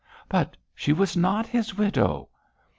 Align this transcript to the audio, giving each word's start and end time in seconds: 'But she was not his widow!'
'But 0.27 0.57
she 0.73 0.93
was 0.93 1.15
not 1.15 1.45
his 1.45 1.77
widow!' 1.77 2.27